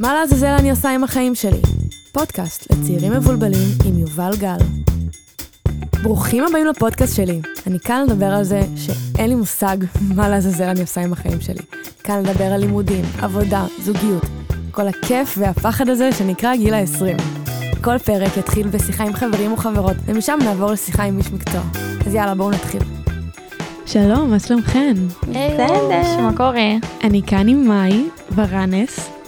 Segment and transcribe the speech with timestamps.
[0.00, 1.60] מה לעזאזל אני עושה עם החיים שלי?
[2.12, 4.56] פודקאסט לצעירים מבולבלים עם יובל גל.
[6.02, 7.40] ברוכים הבאים לפודקאסט שלי.
[7.66, 11.62] אני כאן לדבר על זה שאין לי מושג מה לעזאזל אני עושה עם החיים שלי.
[12.04, 14.22] כאן לדבר על לימודים, עבודה, זוגיות.
[14.70, 17.22] כל הכיף והפחד הזה שנקרא גיל ה-20.
[17.84, 21.62] כל פרק יתחיל בשיחה עם חברים וחברות, ומשם נעבור לשיחה עם איש מקצוע.
[22.06, 22.82] אז יאללה, בואו נתחיל.
[23.86, 24.94] שלום, מה שלומכן?
[25.22, 26.20] בסדר.
[26.20, 26.70] מה קורה?
[27.04, 28.04] אני כאן עם מאי
[28.34, 29.21] ברנס.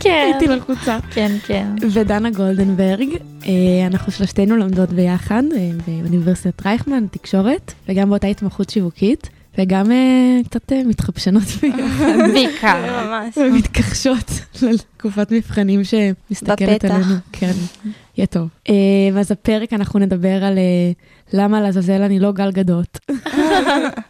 [0.00, 0.30] כן.
[0.32, 0.98] הייתי לחוצה.
[1.10, 1.66] כן, כן.
[1.92, 3.08] ודנה גולדנברג,
[3.46, 3.52] אה,
[3.86, 9.96] אנחנו שלושתנו לומדות ביחד אה, באוניברסיטת רייכמן, תקשורת, וגם באותה התמחות שיווקית, וגם אה,
[10.44, 12.84] קצת אה, מתחפשנות ביחד, בעיקר.
[13.06, 13.38] ממש.
[13.38, 14.30] ומתכחשות
[14.72, 16.94] לתקופת מבחנים שמסתכלת בפתח.
[16.94, 17.14] עלינו.
[17.32, 17.52] כן,
[18.16, 18.48] יהיה טוב.
[18.68, 18.74] אה,
[19.14, 20.58] ואז הפרק אנחנו נדבר על
[21.32, 22.98] למה לעזאזל אני לא גל גדות.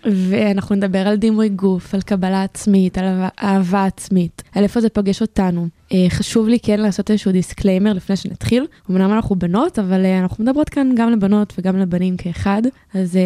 [0.04, 3.04] ואנחנו נדבר על דימוי גוף, על קבלה עצמית, על
[3.42, 5.68] אהבה- עצמית, על איפה זה פוגש אותנו.
[6.08, 8.66] חשוב לי כן לעשות איזשהו disclaimer לפני שנתחיל.
[8.90, 12.62] אמנם אנחנו בנות, אבל אנחנו מדברות כאן גם לבנות וגם לבנים כאחד,
[12.94, 13.18] אז...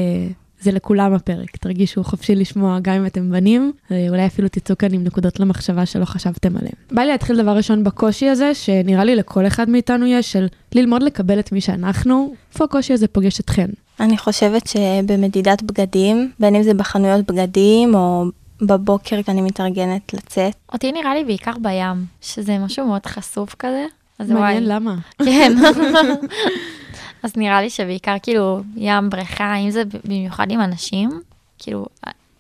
[0.61, 4.95] זה לכולם הפרק, תרגישו חופשי לשמוע גם אם אתם בנים, אה, אולי אפילו תצאו כאן
[4.95, 6.75] עם נקודות למחשבה שלא חשבתם עליהן.
[6.93, 11.03] בא לי להתחיל דבר ראשון בקושי הזה, שנראה לי לכל אחד מאיתנו יש, של ללמוד
[11.03, 13.71] לקבל את מי שאנחנו, איפה הקושי הזה פוגש אתכן?
[14.01, 18.25] אני חושבת שבמדידת בגדים, בין אם זה בחנויות בגדים או
[18.63, 23.87] בבוקר כשאני מתארגנת לצאת, אותי נראה לי בעיקר בים, שזה משהו מאוד חשוף כזה.
[24.21, 24.61] מעניין וואי.
[24.61, 24.97] למה.
[25.25, 25.53] כן.
[27.23, 31.11] אז נראה לי שבעיקר כאילו ים, בריכה, אם זה במיוחד עם אנשים,
[31.59, 31.87] כאילו,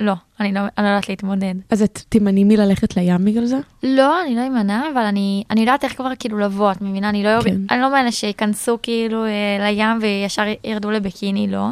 [0.00, 1.54] לא, אני לא אני לא יודעת להתמודד.
[1.70, 3.58] אז את תימנעי מללכת לים בגלל זה?
[3.82, 7.08] לא, אני לא אמנע, אבל אני, אני יודעת איך כבר כאילו לבוא, את מבינה?
[7.08, 7.56] אני לא, כן.
[7.70, 11.68] אני לא מאלה שייכנסו כאילו אה, לים וישר ירדו לבקיני, לא.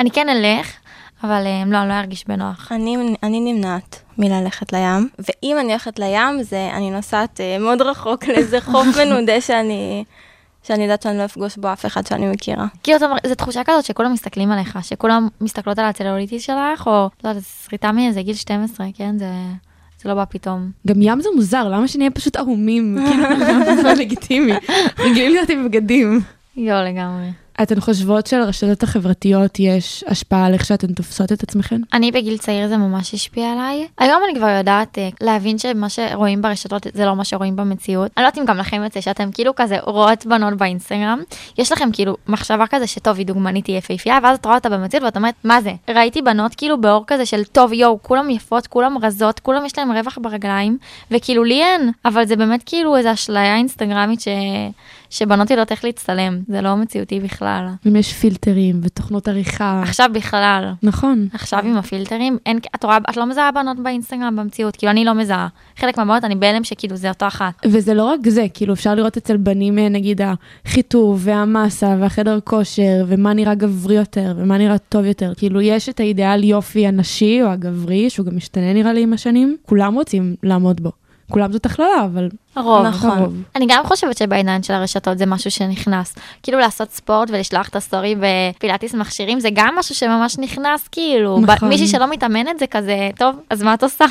[0.00, 0.72] אני כן אלך,
[1.24, 2.72] אבל אה, לא, אני לא ארגיש בנוח.
[2.72, 8.24] אני, אני נמנעת מללכת לים, ואם אני הולכת לים, זה אני נוסעת אה, מאוד רחוק
[8.24, 10.04] לאיזה חוף מנודה שאני,
[10.62, 12.66] שאני יודעת שאני לא אפגוש בו אף אחד שאני מכירה.
[12.82, 17.44] כאילו, זו תחושה כזאת שכולם מסתכלים עליך, שכולם מסתכלות על הצלוליטית שלך, או לא יודעת,
[17.44, 19.18] סריטה מאיזה גיל 12, כן?
[19.18, 19.32] זה,
[20.02, 20.70] זה לא בא פתאום.
[20.86, 22.98] גם ים זה מוזר, למה שנהיה פשוט ערומים?
[23.06, 24.52] כאילו, זה לגיטימי?
[24.98, 26.20] רגילים להיות עם בגדים.
[26.56, 27.41] לא, לגמרי.
[27.62, 31.80] אתן חושבות שלרשתות החברתיות יש השפעה על איך שאתן תופסות את עצמכן?
[31.92, 33.86] אני בגיל צעיר זה ממש השפיע עליי.
[33.98, 38.10] היום אני כבר יודעת אה, להבין שמה שרואים ברשתות זה לא מה שרואים במציאות.
[38.16, 41.20] אני לא יודעת אם גם לכם יוצא שאתם כאילו כזה רואות בנות באינסטגרם,
[41.58, 45.04] יש לכם כאילו מחשבה כזה שטוב היא דוגמנית היא יפהפייה, ואז את רואה אותה במציאות
[45.04, 45.72] ואת אומרת מה זה?
[45.88, 49.92] ראיתי בנות כאילו באור כזה של טוב יואו, כולם יפות, כולם רזות, כולם יש להם
[49.92, 50.78] רווח ברגליים,
[51.10, 54.28] וכאילו לי אין, אבל זה באמת כאילו איזו אשליה אינסטגרמית ש...
[55.10, 57.41] שבנות יודעות איך להצטלם, זה לא מציאותי בכלל.
[57.88, 59.82] אם יש פילטרים ותוכנות עריכה.
[59.82, 60.72] עכשיו בכלל.
[60.82, 61.28] נכון.
[61.32, 65.12] עכשיו עם הפילטרים, אין, את רואה, את לא מזהה בנות באינסטגרם במציאות, כאילו אני לא
[65.12, 65.48] מזהה.
[65.76, 67.54] חלק מהבנות אני בהלם שכאילו זה אותו אחת.
[67.66, 70.20] וזה לא רק זה, כאילו אפשר לראות אצל בנים אה, נגיד
[70.64, 75.32] החיטוב והמסה והחדר כושר ומה נראה גברי יותר ומה נראה טוב יותר.
[75.36, 79.56] כאילו יש את האידיאל יופי הנשי או הגברי, שהוא גם משתנה נראה לי עם השנים,
[79.66, 80.92] כולם רוצים לעמוד בו.
[81.30, 82.86] כולם זאת הכללה, אבל הרוב.
[82.86, 83.10] נכון.
[83.10, 83.32] הרוב.
[83.56, 86.14] אני גם חושבת שבעיניים של הרשתות זה משהו שנכנס.
[86.42, 91.38] כאילו לעשות ספורט ולשלוח את ה story בפילאטיס מכשירים זה גם משהו שממש נכנס כאילו.
[91.40, 91.68] נכון.
[91.68, 94.04] מישהי שלא מתאמנת זה כזה, טוב, אז מה את עושה?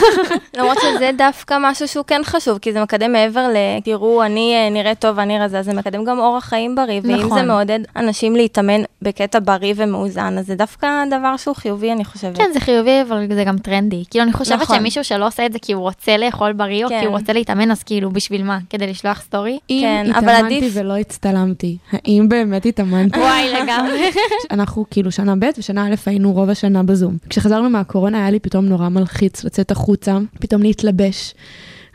[0.56, 3.56] למרות שזה דווקא משהו שהוא כן חשוב, כי זה מקדם מעבר ל...
[3.84, 7.38] תראו, אני אה, נראית טוב, אני רזה, זה מקדם גם אורח חיים בריא, ואם נכון.
[7.38, 12.36] זה מעודד אנשים להתאמן בקטע בריא ומאוזן, אז זה דווקא דבר שהוא חיובי, אני חושבת.
[12.36, 14.04] כן, זה חיובי, אבל זה גם טרנדי.
[14.10, 14.78] כאילו, אני חושבת נכון.
[14.78, 17.00] שמישהו שלא עושה את זה כי הוא רוצה לאכול בריא, או כן.
[17.00, 18.58] כי הוא רוצה להתאמן, אז כאילו, בשביל מה?
[18.70, 19.58] כדי לשלוח story?
[19.70, 23.18] אם כן, אבל התאמנתי עדיף- ולא הצטלמתי, האם באמת התאמנתי?
[23.18, 24.10] וואי, לגמרי.
[24.50, 27.16] אנחנו כאילו שנה ב' ושנה א' היינו רוב השנה בזום.
[27.30, 31.34] כשחזרנו מהקורונה היה לי פתאום נורא מלחיץ לצאת החוצה, פתאום להתלבש,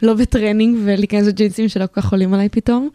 [0.02, 2.90] לא בטרנינג ולהיכנס לג'ינסים שלא כל כך עולים עליי פתאום,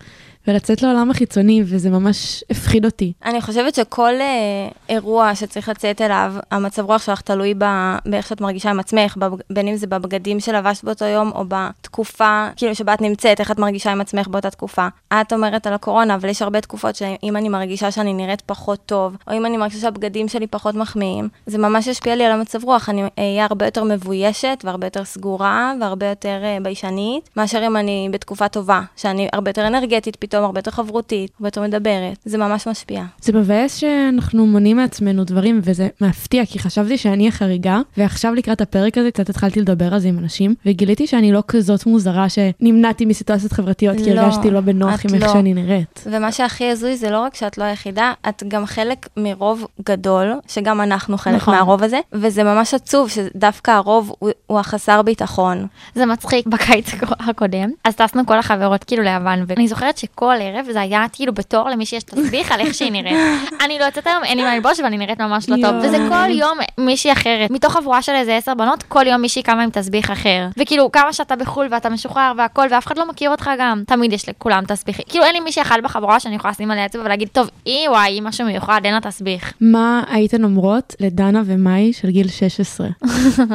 [0.46, 3.12] ולצאת לעולם החיצוני, וזה ממש הפחיד אותי.
[3.24, 8.40] אני חושבת שכל אה, אירוע שצריך לצאת אליו, המצב רוח שלך תלוי ב- באיך שאת
[8.40, 12.94] מרגישה עם עצמך, בב- בין אם זה בבגדים שלבשת באותו יום, או בתקופה, כאילו שבה
[12.94, 14.88] את נמצאת, איך את מרגישה עם עצמך באותה תקופה.
[15.12, 19.16] את אומרת על הקורונה, אבל יש הרבה תקופות שאם אני מרגישה שאני נראית פחות טוב,
[19.28, 22.88] או אם אני מרגישה שהבגדים שלי פחות מחמיאים, זה ממש ישפיע לי על המצב רוח.
[22.88, 28.08] אני אהיה הרבה יותר מבוישת, והרבה יותר סגורה, והרבה יותר אה, ביישנית, מאשר אם אני
[28.12, 30.44] בתקופה טובה, שאני הרבה יותר אנרגטית פתאום.
[30.44, 32.18] הרבה יותר חברותית, הרבה יותר מדברת.
[32.24, 33.04] זה ממש משפיע.
[33.22, 38.98] זה מבאס שאנחנו מונעים מעצמנו דברים, וזה מפתיע, כי חשבתי שאני החריגה, ועכשיו לקראת הפרק
[38.98, 43.52] הזה קצת התחלתי לדבר על זה עם אנשים, וגיליתי שאני לא כזאת מוזרה שנמנעתי מסיטואציות
[43.52, 45.32] חברתיות, כי לא, הרגשתי לא בנוח עם איך לא.
[45.32, 46.04] שאני נראית.
[46.06, 50.80] ומה שהכי הזוי זה לא רק שאת לא היחידה, את גם חלק מרוב גדול, שגם
[50.80, 51.54] אנחנו חלק נכון.
[51.54, 55.66] מהרוב הזה, וזה ממש עצוב שדווקא הרוב הוא, הוא החסר ביטחון.
[55.94, 56.86] זה מצחיק, בקיץ
[57.28, 61.68] הקודם, אז טסנו כל החברות כאילו ליוון, ואני זוכרת שכל ערב זה היה כאילו בתור
[61.68, 63.16] למי שיש תסביך על איך שהיא נראית.
[63.64, 65.74] אני לא יוצאת היום, אין לי מה ללבוש ואני נראית ממש לא טוב.
[65.82, 67.50] וזה כל יום מישהי אחרת.
[67.50, 70.48] מתוך חבורה של איזה עשר בנות, כל יום מישהי קמה עם תסביך אחר.
[70.56, 74.28] וכאילו, כמה שאתה בחו"ל ואתה משוחרר והכל, ואף אחד לא מכיר אותך גם, תמיד יש
[74.28, 75.04] לכולם תסביכים.
[75.08, 78.12] כאילו, אין לי מישהי אחת בחבורה שאני יכולה לשים עליה אצבע ולהגיד, טוב, היא וואי,
[78.12, 79.52] היא משהו מיוחד, אין לה תסביך.
[79.60, 82.88] מה הייתן אומרות לדנה ומאי של גיל 16?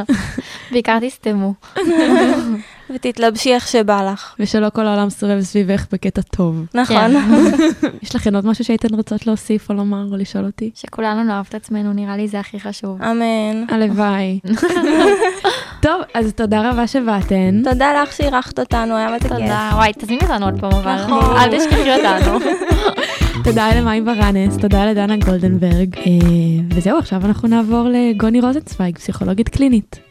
[0.72, 1.54] בעיקר תסתמו.
[2.90, 4.36] ותתלבשי איך שבא לך.
[4.40, 6.66] ושלא כל העולם סובב סביבך בקטע טוב.
[6.74, 7.16] נכון.
[8.04, 10.72] יש לכן עוד משהו שהייתן רוצות להוסיף או לומר או לשאול אותי?
[10.76, 13.02] שכולנו נאהב את עצמנו, נראה לי זה הכי חשוב.
[13.02, 13.66] אמן.
[13.70, 14.40] הלוואי.
[15.86, 17.62] טוב, אז תודה רבה שבאתן.
[17.64, 19.30] תודה לך שאירחת אותנו, היה מתגף.
[19.30, 21.38] תודה, וואי, תזמיני אותנו עוד פעם, אבל נכון.
[21.38, 22.40] אל תשכחי אותנו.
[23.44, 25.96] תודה למאי ברנס, תודה לדנה גולדנברג.
[25.98, 26.02] אה,
[26.72, 30.05] וזהו, עכשיו אנחנו נעבור לגוני רוזנצוויג, פסיכולוגית קלינית.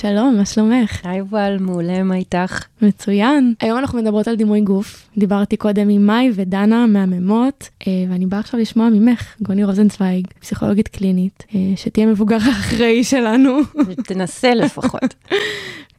[0.00, 1.00] שלום, מה שלומך?
[1.04, 2.64] היי וואל, מעולה, מה איתך?
[2.82, 3.54] מצוין.
[3.60, 5.08] היום אנחנו מדברות על דימוי גוף.
[5.16, 10.88] דיברתי קודם עם מאי ודנה מהממות, אה, ואני באה עכשיו לשמוע ממך, גוני רוזנצוויג, פסיכולוגית
[10.88, 13.58] קלינית, אה, שתהיה מבוגר האחראי שלנו.
[14.04, 15.14] תנסה לפחות.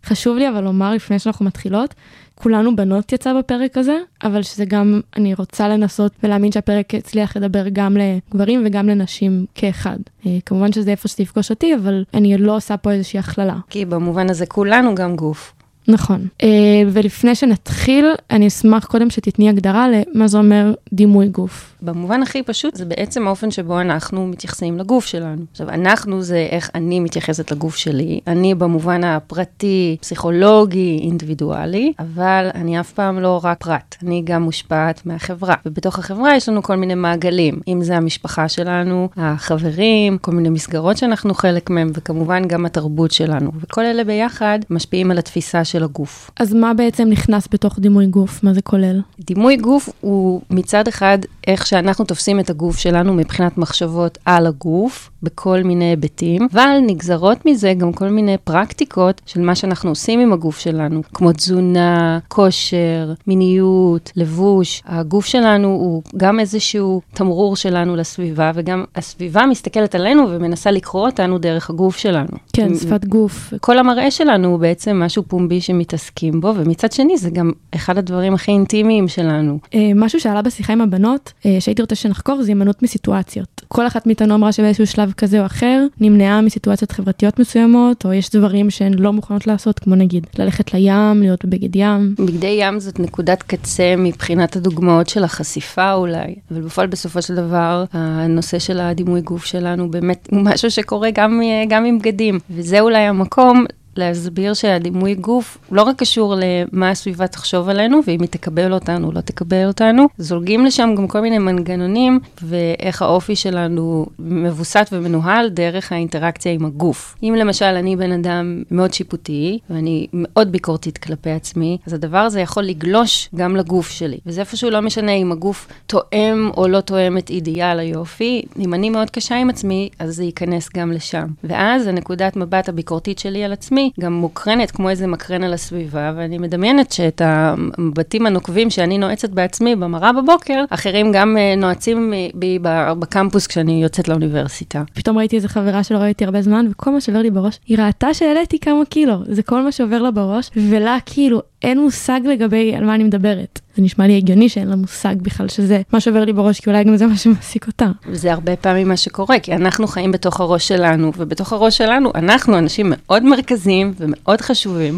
[0.06, 1.96] חשוב לי אבל לומר לפני שאנחנו מתחילות,
[2.42, 7.64] כולנו בנות יצא בפרק הזה, אבל שזה גם, אני רוצה לנסות ולהאמין שהפרק יצליח לדבר
[7.74, 9.98] גם לגברים וגם לנשים כאחד.
[10.26, 13.56] אה, כמובן שזה איפה שתפגוש אותי, אבל אני לא עושה פה איזושהי הכללה.
[13.70, 15.54] כי במובן הזה כולנו גם גוף.
[15.90, 16.28] נכון.
[16.44, 16.48] אה,
[16.92, 21.76] ולפני שנתחיל, אני אשמח קודם שתתני הגדרה למה זה אומר דימוי גוף.
[21.82, 25.42] במובן הכי פשוט, זה בעצם האופן שבו אנחנו מתייחסים לגוף שלנו.
[25.52, 28.20] עכשיו, אנחנו זה איך אני מתייחסת לגוף שלי.
[28.28, 35.06] אני במובן הפרטי, פסיכולוגי, אינדיבידואלי, אבל אני אף פעם לא רק פרט, אני גם מושפעת
[35.06, 35.56] מהחברה.
[35.66, 40.98] ובתוך החברה יש לנו כל מיני מעגלים, אם זה המשפחה שלנו, החברים, כל מיני מסגרות
[40.98, 43.52] שאנחנו חלק מהם, וכמובן גם התרבות שלנו.
[43.62, 46.32] וכל אלה ביחד משפיעים על התפיסה של הגוף.
[46.40, 48.44] אז מה בעצם נכנס בתוך דימוי גוף?
[48.44, 49.02] מה זה כולל?
[49.20, 51.18] דימוי גוף הוא מצד אחד
[51.48, 57.46] איך שאנחנו תופסים את הגוף שלנו מבחינת מחשבות על הגוף, בכל מיני היבטים, אבל נגזרות
[57.46, 63.14] מזה גם כל מיני פרקטיקות של מה שאנחנו עושים עם הגוף שלנו, כמו תזונה, כושר,
[63.28, 64.82] מיניות, לבוש.
[64.86, 71.38] הגוף שלנו הוא גם איזשהו תמרור שלנו לסביבה, וגם הסביבה מסתכלת עלינו ומנסה לקרוא אותנו
[71.38, 72.38] דרך הגוף שלנו.
[72.54, 73.54] כן, שפת גוף.
[73.62, 78.34] כל המראה שלנו הוא בעצם משהו פומבי שמתעסקים בו, ומצד שני זה גם אחד הדברים
[78.34, 79.60] הכי אינטימיים שלנו.
[79.74, 83.62] אה, משהו שעלה בשיחה עם הבנות, אה, שהייתי רוצה שנחקור, זה הימנעות מסיטואציות.
[83.68, 88.30] כל אחת מאיתנו אמרה שבאיזשהו שלב כזה או אחר, נמנעה מסיטואציות חברתיות מסוימות, או יש
[88.30, 92.16] דברים שהן לא מוכנות לעשות, כמו נגיד, ללכת לים, להיות בבגד ים.
[92.20, 97.84] בגדי ים זאת נקודת קצה מבחינת הדוגמאות של החשיפה אולי, אבל בפועל בסופו של דבר,
[97.94, 103.00] הנושא של הדימוי גוף שלנו באמת הוא משהו שקורה גם, גם עם בגדים, וזה אולי
[103.00, 103.66] המקום
[104.00, 109.12] להסביר שהדימוי גוף לא רק קשור למה הסביבה תחשוב עלינו, ואם היא תקבל אותנו או
[109.12, 115.92] לא תקבל אותנו, זולגים לשם גם כל מיני מנגנונים, ואיך האופי שלנו מבוסת ומנוהל דרך
[115.92, 117.16] האינטראקציה עם הגוף.
[117.24, 122.42] אם למשל אני בן אדם מאוד שיפוטי, ואני מאוד ביקורתית כלפי עצמי, אז הדבר הזה
[122.42, 124.18] יכול לגלוש גם לגוף שלי.
[124.26, 128.90] וזה איפשהו לא משנה אם הגוף תואם או לא תואם את אידיאל היופי, אם אני
[128.90, 131.28] מאוד קשה עם עצמי, אז זה ייכנס גם לשם.
[131.44, 136.38] ואז הנקודת מבט הביקורתית שלי על עצמי, גם מוקרנת כמו איזה מקרן על הסביבה, ואני
[136.38, 142.60] מדמיינת שאת המבטים הנוקבים שאני נועצת בעצמי במראה בבוקר, אחרים גם אה, נועצים בי
[143.00, 144.84] בקמפוס כשאני יוצאת לאוניברסיטה.
[144.94, 148.14] פתאום ראיתי איזה חברה שלא ראיתי הרבה זמן, וכל מה שעובר לי בראש, היא ראתה
[148.14, 152.84] שהעליתי כמה קילו, זה כל מה שעובר לה בראש, ולה כאילו אין מושג לגבי על
[152.84, 153.60] מה אני מדברת.
[153.80, 156.84] זה נשמע לי הגיוני שאין לה מושג בכלל שזה מה שעובר לי בראש, כי אולי
[156.84, 157.86] גם זה מה שמעסיק אותה.
[158.08, 162.58] וזה הרבה פעמים מה שקורה, כי אנחנו חיים בתוך הראש שלנו, ובתוך הראש שלנו אנחנו
[162.58, 164.98] אנשים מאוד מרכזיים ומאוד חשובים,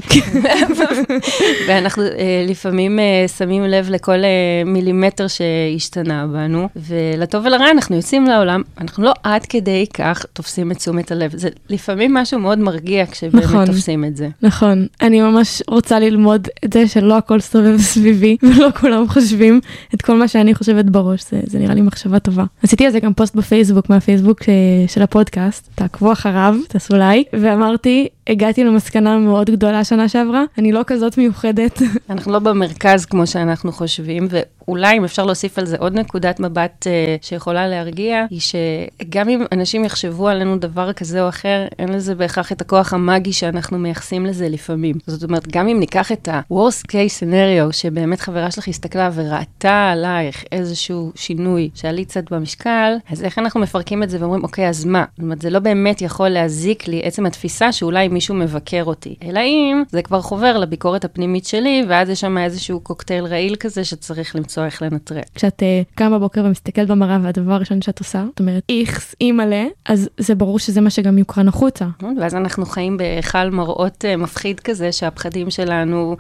[1.68, 8.26] ואנחנו אה, לפעמים אה, שמים לב לכל אה, מילימטר שהשתנה בנו, ולטוב ולרע אנחנו יוצאים
[8.26, 11.32] לעולם, אנחנו לא עד כדי כך תופסים את תשומת הלב.
[11.36, 13.66] זה לפעמים משהו מאוד מרגיע כשבאמת נכון.
[13.66, 14.30] תופסים את זה.
[14.42, 19.60] נכון, אני ממש רוצה ללמוד את זה שלא הכל סובב סביבי, ולא כולם חושבים
[19.96, 22.44] את כל מה שאני חושבת בראש, זה, זה נראה לי מחשבה טובה.
[22.64, 24.54] עשיתי על זה גם פוסט בפייסבוק, מהפייסבוק אה,
[24.88, 30.82] של הפודקאסט, תעקבו אחריו, תעשו לייק, ואמרתי, הגעתי למסקנה מאוד גדולה שנה שעברה, אני לא
[30.88, 31.82] כזאת מיוחדת.
[32.10, 34.28] אנחנו לא במרכז כמו שאנחנו חושבים,
[34.68, 39.46] אולי אם אפשר להוסיף על זה עוד נקודת מבט uh, שיכולה להרגיע, היא שגם אם
[39.52, 44.26] אנשים יחשבו עלינו דבר כזה או אחר, אין לזה בהכרח את הכוח המאגי שאנחנו מייחסים
[44.26, 44.96] לזה לפעמים.
[45.08, 50.44] זאת אומרת, גם אם ניקח את ה-Worst case scenario, שבאמת חברה שלך הסתכלה וראתה עלייך
[50.52, 55.06] איזשהו שינוי שעלית קצת במשקל, אז איך אנחנו מפרקים את זה ואומרים, אוקיי, אז מה?
[55.16, 59.40] זאת אומרת, זה לא באמת יכול להזיק לי עצם התפיסה שאולי מישהו מבקר אותי, אלא
[59.40, 64.36] אם זה כבר חובר לביקורת הפנימית שלי, ואז יש שם איזשהו קוקטייל רעיל כזה שצריך
[64.36, 65.22] למצוא איך לנטרל.
[65.36, 70.10] כשאת uh, קמה בבוקר ומסתכלת במראה והדבר הראשון שאת עושה, זאת אומרת, איכס, אימא'לה, אז
[70.18, 71.86] זה ברור שזה מה שגם יוקרן החוצה.
[72.20, 76.16] ואז אנחנו חיים בהיכל מראות uh, מפחיד כזה, שהפחדים שלנו אה,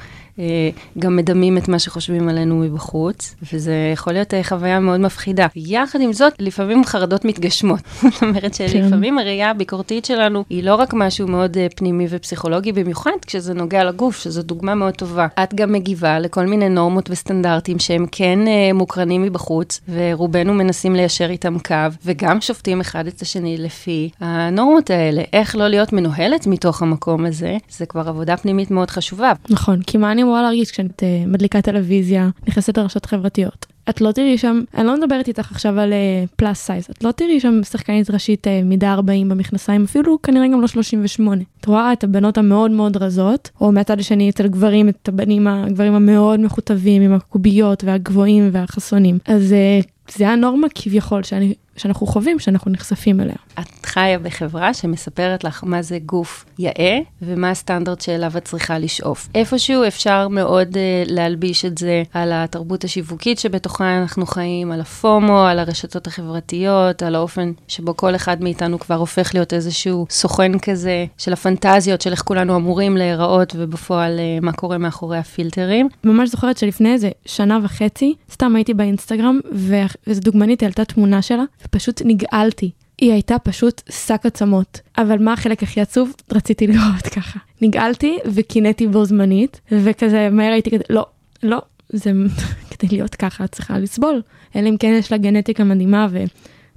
[0.99, 5.47] גם מדמים את מה שחושבים עלינו מבחוץ, וזה יכול להיות אה, חוויה מאוד מפחידה.
[5.55, 7.79] יחד עם זאת, לפעמים חרדות מתגשמות.
[8.01, 13.11] זאת אומרת שלפעמים הראייה הביקורתית שלנו היא לא רק משהו מאוד אה, פנימי ופסיכולוגי, במיוחד
[13.27, 15.27] כשזה נוגע לגוף, שזו דוגמה מאוד טובה.
[15.43, 18.39] את גם מגיבה לכל מיני נורמות וסטנדרטים שהם כן
[18.73, 25.21] מוקרנים מבחוץ, ורובנו מנסים ליישר איתם קו, וגם שופטים אחד את השני לפי הנורמות האלה.
[25.33, 29.31] איך לא להיות מנוהלת מתוך המקום הזה, זה כבר עבודה פנימית מאוד חשובה.
[29.49, 33.65] נכון, כי מה אני אמורה להרגיש כשאת uh, מדליקה טלוויזיה, נכנסת לרשתות חברתיות.
[33.89, 35.93] את לא תראי שם, אני לא מדברת איתך עכשיו על
[36.35, 40.47] פלאס uh, סייז, את לא תראי שם שחקנית ראשית uh, מידה 40 במכנסיים, אפילו כנראה
[40.47, 41.41] גם לא 38.
[41.59, 45.93] את רואה את הבנות המאוד מאוד רזות, או מהצד השני אצל גברים, את הבנים, הגברים
[45.93, 49.17] המאוד מכותבים עם הקוביות והגבוהים והחסונים.
[49.25, 53.35] אז uh, זה הנורמה כביכול שאני שאנחנו חווים, שאנחנו נחשפים אליה.
[53.59, 59.29] את חיה בחברה שמספרת לך מה זה גוף יאה ומה הסטנדרט שאליו את צריכה לשאוף.
[59.35, 60.77] איפשהו אפשר מאוד uh,
[61.11, 67.15] להלביש את זה על התרבות השיווקית שבתוכה אנחנו חיים, על הפומו, על הרשתות החברתיות, על
[67.15, 72.21] האופן שבו כל אחד מאיתנו כבר הופך להיות איזשהו סוכן כזה של הפנטזיות של איך
[72.21, 75.89] כולנו אמורים להיראות ובפועל uh, מה קורה מאחורי הפילטרים.
[76.03, 81.43] ממש זוכרת שלפני איזה שנה וחצי, סתם הייתי באינסטגרם ואיזו דוגמנית העלתה תמונה שלה.
[81.65, 82.71] ופשוט נגעלתי.
[83.01, 84.79] היא הייתה פשוט שק עצמות.
[84.97, 86.13] אבל מה החלק הכי עצוב?
[86.31, 87.39] רציתי לראות ככה.
[87.61, 91.05] נגעלתי וקינאתי בו זמנית, וכזה מהר הייתי כזה, לא,
[91.43, 92.11] לא, זה
[92.69, 94.21] כדי להיות ככה את צריכה לסבול.
[94.55, 96.23] אלא אם כן יש לה גנטיקה מדהימה ו...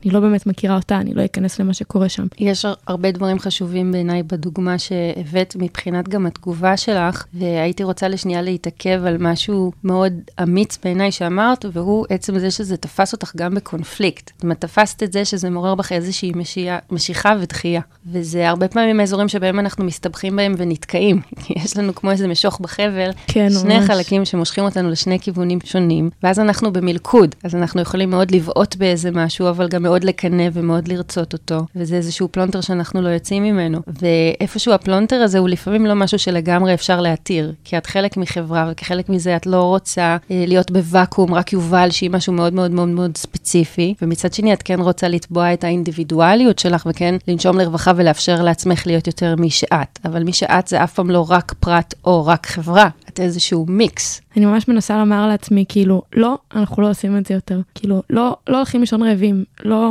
[0.05, 2.27] אני לא באמת מכירה אותה, אני לא אכנס למה שקורה שם.
[2.39, 9.03] יש הרבה דברים חשובים בעיניי בדוגמה שהבאת מבחינת גם התגובה שלך, והייתי רוצה לשנייה להתעכב
[9.07, 14.31] על משהו מאוד אמיץ בעיניי שאמרת, והוא עצם זה שזה תפס אותך גם בקונפליקט.
[14.35, 17.81] זאת אומרת, תפסת את זה שזה מעורר בך איזושהי משיע, משיכה ודחייה.
[18.13, 21.21] וזה הרבה פעמים האזורים שבהם אנחנו מסתבכים בהם ונתקעים.
[21.65, 23.87] יש לנו כמו איזה משוך בחבל, כן, שני ממש.
[23.87, 27.35] חלקים שמושכים אותנו לשני כיוונים שונים, ואז אנחנו במלכוד.
[27.45, 31.67] אז אנחנו יכולים מאוד לבעוט באיזה משהו, אבל גם מאוד מאוד לקנא ומאוד לרצות אותו,
[31.77, 33.79] וזה איזשהו פלונטר שאנחנו לא יוצאים ממנו.
[33.87, 39.09] ואיפשהו הפלונטר הזה הוא לפעמים לא משהו שלגמרי אפשר להתיר, כי את חלק מחברה, וכחלק
[39.09, 43.17] מזה את לא רוצה אה, להיות בוואקום, רק יובל, שהיא משהו מאוד מאוד מאוד מאוד
[43.17, 48.87] ספציפי, ומצד שני את כן רוצה לתבוע את האינדיבידואליות שלך, וכן לנשום לרווחה ולאפשר לעצמך
[48.87, 49.99] להיות יותר מי שאת.
[50.05, 54.21] אבל מי שאת זה אף פעם לא רק פרט או רק חברה, את איזשהו מיקס.
[54.37, 57.61] אני ממש מנסה לומר לעצמי, כאילו, לא, אנחנו לא עושים את זה יותר.
[57.75, 59.84] כאילו, לא, לא הולכים לישון רעבים, לא,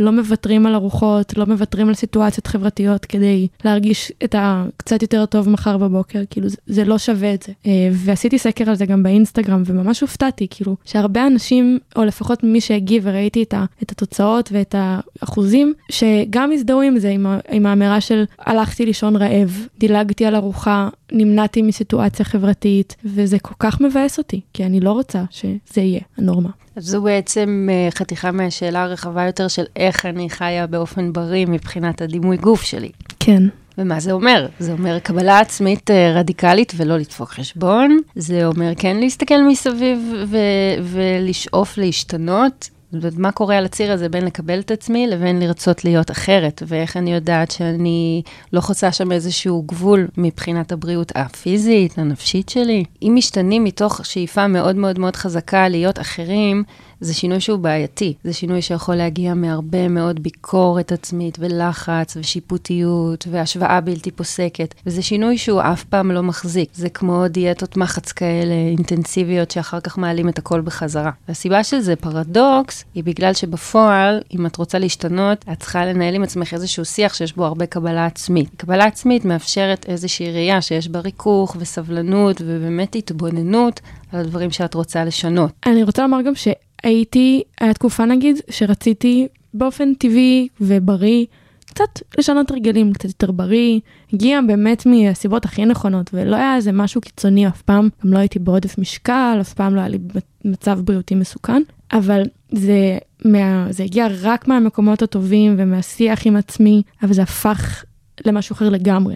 [0.00, 5.48] לא מוותרים על ארוחות, לא מוותרים על סיטואציות חברתיות כדי להרגיש את הקצת יותר טוב
[5.48, 7.52] מחר בבוקר, כאילו זה, זה לא שווה את זה.
[7.66, 12.60] אה, ועשיתי סקר על זה גם באינסטגרם, וממש הופתעתי, כאילו, שהרבה אנשים, או לפחות מי
[12.60, 18.00] שהגיב וראיתי את, ה, את התוצאות ואת האחוזים, שגם הזדהו עם זה, עם, עם האמירה
[18.00, 24.40] של הלכתי לישון רעב, דילגתי על ארוחה, נמנעתי מסיטואציה חברתית, וזה כל כך מבאס אותי,
[24.52, 26.50] כי אני לא רוצה שזה יהיה הנורמה.
[26.76, 32.02] אז זו בעצם אה, חתיכה מהשאלה הרחבה יותר של איך אני חיה באופן בריא מבחינת
[32.02, 32.90] הדימוי גוף שלי.
[33.20, 33.42] כן.
[33.78, 34.46] ומה זה אומר?
[34.58, 37.98] זה אומר קבלה עצמית אה, רדיקלית ולא לדפוק חשבון.
[38.16, 42.70] זה אומר כן להסתכל מסביב ו- ולשאוף להשתנות.
[43.16, 47.14] מה קורה על הציר הזה בין לקבל את עצמי לבין לרצות להיות אחרת, ואיך אני
[47.14, 52.84] יודעת שאני לא חוצה שם איזשהו גבול מבחינת הבריאות הפיזית, הנפשית שלי.
[53.02, 56.64] אם משתנים מתוך שאיפה מאוד מאוד מאוד חזקה להיות אחרים,
[57.00, 58.14] זה שינוי שהוא בעייתי.
[58.24, 64.74] זה שינוי שיכול להגיע מהרבה מאוד ביקורת עצמית ולחץ ושיפוטיות והשוואה בלתי פוסקת.
[64.86, 66.68] וזה שינוי שהוא אף פעם לא מחזיק.
[66.72, 71.10] זה כמו דיאטות מחץ כאלה אינטנסיביות שאחר כך מעלים את הכל בחזרה.
[71.28, 76.54] והסיבה שזה פרדוקס היא בגלל שבפועל, אם את רוצה להשתנות, את צריכה לנהל עם עצמך
[76.54, 78.50] איזשהו שיח שיש בו הרבה קבלה עצמית.
[78.56, 83.80] קבלה עצמית מאפשרת איזושהי ראייה שיש בה ריכוך וסבלנות ובאמת התבוננות
[84.12, 85.52] על הדברים שאת רוצה לשנות.
[85.66, 86.34] אני רוצה לומר גם
[86.82, 91.26] שהייתי, היה תקופה נגיד, שרציתי באופן טבעי ובריא
[91.66, 93.80] קצת לשנות הרגלים, קצת יותר בריא,
[94.12, 98.38] הגיע באמת מהסיבות הכי נכונות, ולא היה איזה משהו קיצוני אף פעם, גם לא הייתי
[98.38, 99.98] בעודף משקל, אף פעם לא היה לי
[100.44, 102.22] מצב בריאותי מסוכן, אבל
[102.52, 107.84] זה, מה, זה הגיע רק מהמקומות הטובים ומהשיח עם עצמי, אבל זה הפך
[108.26, 109.14] למשהו אחר לגמרי.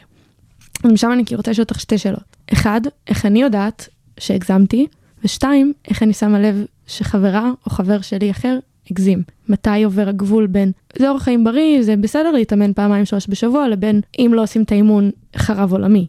[0.85, 2.37] ומשם אני רוצה לשאול אותך שתי שאלות.
[2.53, 3.89] אחד, איך אני יודעת
[4.21, 4.87] שהגזמתי?
[5.25, 8.59] ושתיים, איך אני שמה לב שחברה או חבר שלי אחר
[8.91, 9.23] הגזים.
[9.49, 14.01] מתי עובר הגבול בין זה אורח חיים בריא, זה בסדר להתאמן פעמיים שלוש בשבוע, לבין
[14.19, 16.07] אם לא עושים את האימון, חרב עולמי.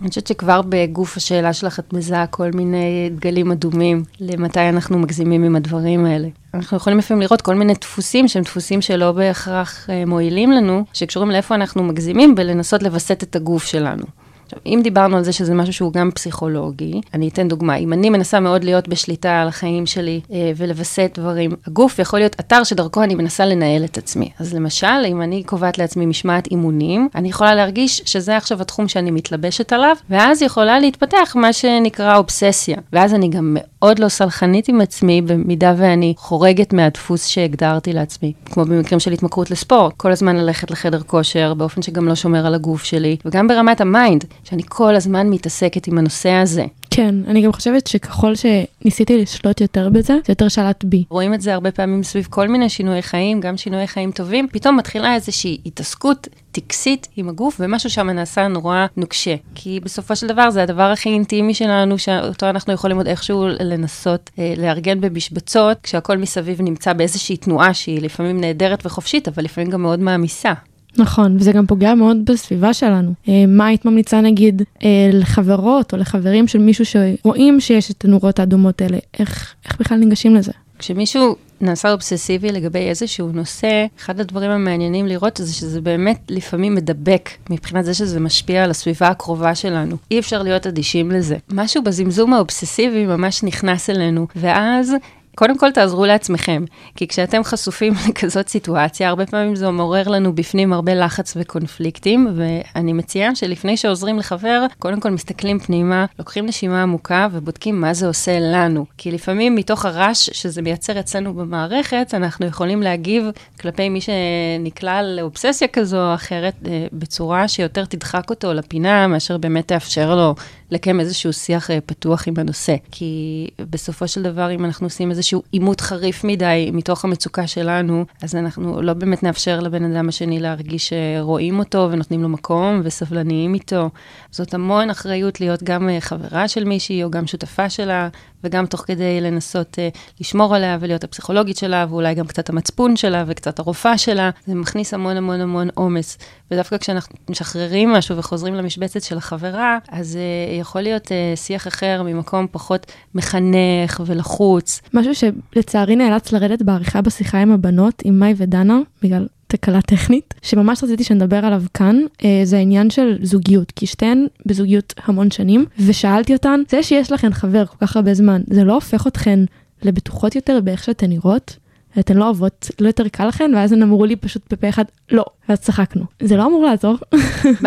[0.00, 5.44] אני חושבת שכבר בגוף השאלה שלך את מזהה כל מיני דגלים אדומים למתי אנחנו מגזימים
[5.44, 6.28] עם הדברים האלה.
[6.54, 11.30] אנחנו יכולים לפעמים לראות כל מיני דפוסים שהם דפוסים שלא בהכרח אה, מועילים לנו, שקשורים
[11.30, 14.04] לאיפה אנחנו מגזימים ולנסות לווסת את הגוף שלנו.
[14.50, 17.76] עכשיו, אם דיברנו על זה שזה משהו שהוא גם פסיכולוגי, אני אתן דוגמה.
[17.76, 22.36] אם אני מנסה מאוד להיות בשליטה על החיים שלי אה, ולווסת דברים, הגוף יכול להיות
[22.40, 24.30] אתר שדרכו אני מנסה לנהל את עצמי.
[24.38, 29.10] אז למשל, אם אני קובעת לעצמי משמעת אימונים, אני יכולה להרגיש שזה עכשיו התחום שאני
[29.10, 32.76] מתלבשת עליו, ואז יכולה להתפתח מה שנקרא אובססיה.
[32.92, 38.32] ואז אני גם מאוד לא סלחנית עם עצמי, במידה ואני חורגת מהדפוס שהגדרתי לעצמי.
[38.44, 42.54] כמו במקרים של התמכרות לספורט, כל הזמן ללכת לחדר כושר, באופן שגם לא שומר על
[42.54, 44.24] הגוף שלי, וגם ברמת ה mind.
[44.44, 46.64] שאני כל הזמן מתעסקת עם הנושא הזה.
[46.90, 51.04] כן, אני גם חושבת שככל שניסיתי לשלוט יותר בזה, זה יותר שלט בי.
[51.10, 54.76] רואים את זה הרבה פעמים סביב כל מיני שינויי חיים, גם שינויי חיים טובים, פתאום
[54.76, 59.34] מתחילה איזושהי התעסקות טקסית עם הגוף, ומשהו שם נעשה נורא נוקשה.
[59.54, 64.30] כי בסופו של דבר זה הדבר הכי אינטימי שלנו, שאותו אנחנו יכולים עוד איכשהו לנסות
[64.38, 69.82] אה, לארגן במשבצות, כשהכול מסביב נמצא באיזושהי תנועה שהיא לפעמים נהדרת וחופשית, אבל לפעמים גם
[69.82, 70.52] מאוד מעמיסה.
[70.98, 73.12] נכון, וזה גם פוגע מאוד בסביבה שלנו.
[73.28, 78.38] אה, מה היית ממליצה נגיד אה, לחברות או לחברים של מישהו שרואים שיש את הנורות
[78.38, 80.52] האדומות האלה, איך, איך בכלל ניגשים לזה?
[80.78, 87.30] כשמישהו נעשה אובססיבי לגבי איזשהו נושא, אחד הדברים המעניינים לראות זה שזה באמת לפעמים מדבק
[87.50, 89.96] מבחינת זה שזה משפיע על הסביבה הקרובה שלנו.
[90.10, 91.36] אי אפשר להיות אדישים לזה.
[91.52, 94.94] משהו בזמזום האובססיבי ממש נכנס אלינו, ואז
[95.34, 96.64] קודם כל תעזרו לעצמכם,
[96.96, 102.92] כי כשאתם חשופים לכזאת סיטואציה, הרבה פעמים זה מעורר לנו בפנים הרבה לחץ וקונפליקטים, ואני
[102.92, 108.38] מציעה שלפני שעוזרים לחבר, קודם כל מסתכלים פנימה, לוקחים נשימה עמוקה ובודקים מה זה עושה
[108.40, 108.86] לנו.
[108.98, 113.24] כי לפעמים מתוך הרעש שזה מייצר אצלנו במערכת, אנחנו יכולים להגיב
[113.60, 119.68] כלפי מי שנקלע לאובססיה כזו או אחרת, אה, בצורה שיותר תדחק אותו לפינה, מאשר באמת
[119.68, 120.34] תאפשר לו
[120.70, 122.74] לקיים איזשהו שיח אה, פתוח עם הנושא.
[122.90, 128.34] כי בסופו של דבר, אם אנחנו עושים איזשהו עימות חריף מדי מתוך המצוקה שלנו, אז
[128.34, 133.90] אנחנו לא באמת נאפשר לבן אדם השני להרגיש שרואים אותו ונותנים לו מקום וסבלניים איתו.
[134.30, 138.08] זאת המון אחריות להיות גם אה, חברה של מישהי או גם שותפה שלה,
[138.44, 143.24] וגם תוך כדי לנסות uh, לשמור עליה ולהיות הפסיכולוגית שלה, ואולי גם קצת המצפון שלה
[143.26, 144.30] וקצת הרופאה שלה.
[144.46, 146.18] זה מכניס המון המון המון עומס.
[146.50, 152.02] ודווקא כשאנחנו משחררים משהו וחוזרים למשבצת של החברה, אז uh, יכול להיות uh, שיח אחר
[152.02, 154.80] ממקום פחות מחנך ולחוץ.
[154.94, 160.84] משהו שלצערי נאלץ לרדת בעריכה בשיחה עם הבנות, עם מאי ודנה, בגלל תקלה טכנית, שממש
[160.84, 166.32] רציתי שנדבר עליו כאן, אה, זה העניין של זוגיות, כי שתיהן בזוגיות המון שנים, ושאלתי
[166.32, 169.40] אותן, זה שיש לכן חבר כל כך הרבה זמן, זה לא הופך אתכן
[169.82, 171.56] לבטוחות יותר באיך שאתן נראות?
[171.98, 173.52] אתן לא אוהבות, לא יותר קל לכן?
[173.54, 176.04] ואז הן אמרו לי פשוט בפה אחד, לא, ואז צחקנו.
[176.22, 176.96] זה לא אמור לעזור.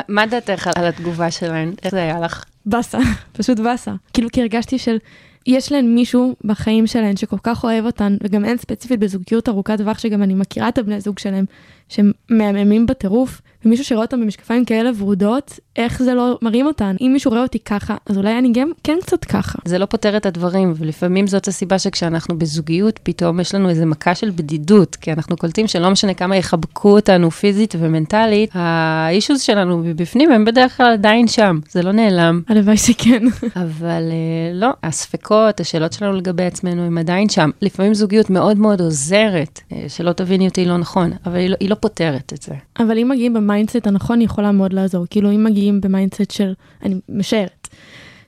[0.07, 1.73] מה דעתך על התגובה שלהן?
[1.83, 2.43] איך זה היה לך?
[2.65, 2.99] באסה,
[3.31, 3.91] פשוט באסה.
[4.13, 4.97] כאילו כי הרגשתי של...
[5.47, 9.99] יש להן מישהו בחיים שלהן שכל כך אוהב אותן, וגם הן ספציפית בזוגיות ארוכת טווח,
[9.99, 11.45] שגם אני מכירה את הבני זוג שלהם,
[11.89, 16.95] שהם מהממים בטירוף, ומישהו שרואה אותם במשקפיים כאלה ורודות, איך זה לא מרים אותן?
[17.01, 19.59] אם מישהו רואה אותי ככה, אז אולי אני גם כן קצת ככה.
[19.65, 24.15] זה לא פותר את הדברים, ולפעמים זאת הסיבה שכשאנחנו בזוגיות, פתאום יש לנו איזה מכה
[24.15, 30.31] של בדידות, כי אנחנו קולטים שלא משנה כמה יחבקו אותנו פיזית ומנטלית, האישוז שלנו בפנים
[30.31, 32.41] הם בדרך כלל עדיין שם, זה לא נעלם.
[32.47, 33.23] הלוואי שכן.
[33.55, 37.49] אבל uh, לא, הספקות, השאלות שלנו לגבי עצמנו הם עדיין שם.
[37.61, 41.69] לפעמים זוגיות מאוד מאוד עוזרת, uh, שלא תביני אותי לא נכון, אבל היא לא, היא
[41.69, 42.53] לא פותרת את זה.
[42.79, 45.05] אבל אם מגיעים ב mindset הנכון, היא יכולה מאוד לעזור.
[45.09, 47.67] כאילו, אם מגיעים במיינדסט של, אני משערת,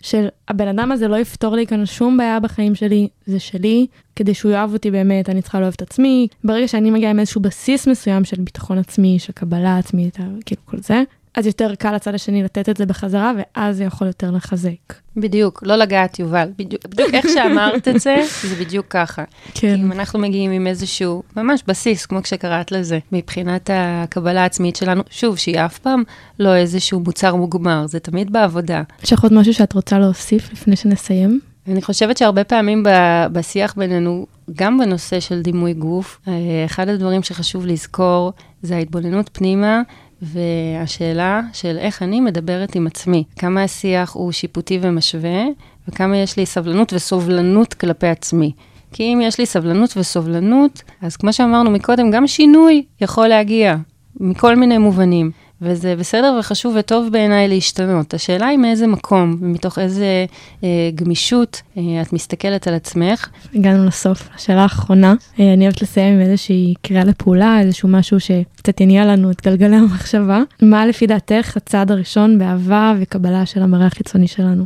[0.01, 4.33] של הבן אדם הזה לא יפתור לי כאן שום בעיה בחיים שלי, זה שלי, כדי
[4.33, 6.27] שהוא יאהב אותי באמת, אני צריכה לאהוב את עצמי.
[6.43, 10.77] ברגע שאני מגיעה עם איזשהו בסיס מסוים של ביטחון עצמי, של קבלה עצמית, כאילו כל
[10.79, 11.03] זה,
[11.35, 14.93] אז יותר קל לצד השני לתת את זה בחזרה, ואז זה יכול יותר לחזק.
[15.17, 16.49] בדיוק, לא לגעת, יובל.
[16.57, 19.23] בדיוק, בדיוק איך שאמרת את זה, זה בדיוק ככה.
[19.53, 19.75] כן.
[19.75, 25.37] אם אנחנו מגיעים עם איזשהו, ממש בסיס, כמו כשקראת לזה, מבחינת הקבלה העצמית שלנו, שוב,
[25.37, 26.03] שהיא אף פעם
[26.39, 28.83] לא איזשהו מוצר מוגמר, זה תמיד בעבודה.
[29.03, 31.39] יש לך עוד משהו שאת רוצה להוסיף לפני שנסיים?
[31.67, 32.83] אני חושבת שהרבה פעמים
[33.31, 36.33] בשיח בינינו, גם בנושא של דימוי גוף, אה,
[36.65, 39.81] אחד הדברים שחשוב לזכור זה ההתבוננות פנימה.
[40.21, 45.43] והשאלה של איך אני מדברת עם עצמי, כמה השיח הוא שיפוטי ומשווה,
[45.87, 48.51] וכמה יש לי סבלנות וסובלנות כלפי עצמי.
[48.91, 53.75] כי אם יש לי סבלנות וסובלנות, אז כמו שאמרנו מקודם, גם שינוי יכול להגיע
[54.19, 55.31] מכל מיני מובנים.
[55.65, 58.13] וזה בסדר וחשוב וטוב בעיניי להשתנות.
[58.13, 60.25] השאלה היא מאיזה מקום ומתוך איזה
[60.63, 63.29] אה, גמישות אה, את מסתכלת על עצמך.
[63.55, 64.29] הגענו לסוף.
[64.35, 69.31] השאלה האחרונה, אה, אני אוהבת לסיים עם איזושהי קריאה לפעולה, איזשהו משהו שקצת יניע לנו
[69.31, 70.41] את גלגלי המחשבה.
[70.61, 74.65] מה לפי דעתך הצעד הראשון באהבה וקבלה של המראה החיצוני שלנו?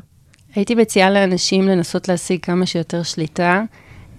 [0.56, 3.64] הייתי מציעה לאנשים לנסות להשיג כמה שיותר שליטה.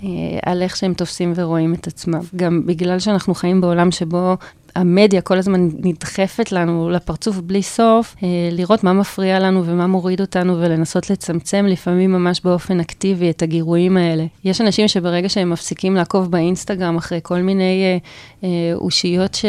[0.02, 0.08] אה,
[0.42, 2.20] על איך שהם תופסים ורואים את עצמם.
[2.36, 4.36] גם בגלל שאנחנו חיים בעולם שבו
[4.76, 10.20] המדיה כל הזמן נדחפת לנו לפרצוף בלי סוף, אה, לראות מה מפריע לנו ומה מוריד
[10.20, 14.24] אותנו ולנסות לצמצם לפעמים ממש באופן אקטיבי את הגירויים האלה.
[14.44, 17.98] יש אנשים שברגע שהם מפסיקים לעקוב באינסטגרם אחרי כל מיני אה,
[18.44, 19.44] אה, אושיות ש...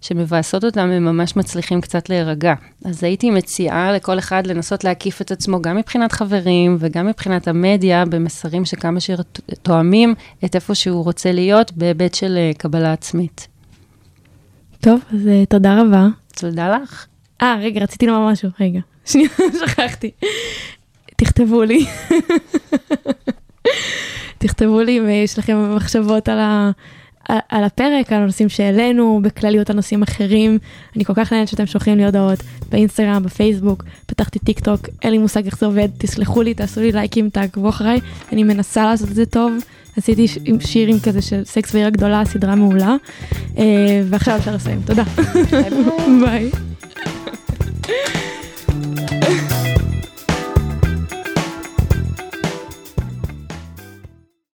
[0.00, 2.54] שמבאסות אותם, הם ממש מצליחים קצת להירגע.
[2.84, 8.04] אז הייתי מציעה לכל אחד לנסות להקיף את עצמו גם מבחינת חברים וגם מבחינת המדיה,
[8.04, 13.48] במסרים שכמה שתואמים את איפה שהוא רוצה להיות בהיבט של קבלה עצמית.
[14.88, 16.06] טוב, אז uh, תודה רבה.
[16.36, 17.06] תודה לך.
[17.42, 18.80] אה, רגע, רציתי לומר משהו, רגע.
[19.10, 20.10] שנייה, שכחתי.
[21.16, 21.86] תכתבו לי.
[24.38, 26.70] תכתבו לי אם יש לכם מחשבות על, ה,
[27.28, 30.58] על הפרק, על הנושאים שהעלינו, בכלליות על נושאים אחרים.
[30.96, 32.38] אני כל כך נהנית שאתם שולחים לי הודעות
[32.70, 36.92] באינסטגרם, בפייסבוק, פתחתי טיק טוק, אין לי מושג איך זה עובד, תסלחו לי, תעשו לי
[36.92, 38.00] לייקים, תעקבו אחריי,
[38.32, 39.52] אני מנסה לעשות את זה טוב.
[39.98, 42.96] עשיתי עם שירים כזה של סקס ועיר הגדולה, סדרה מעולה.
[43.58, 45.04] אה, ועכשיו אפשר לסיים, תודה.
[46.24, 46.50] ביי.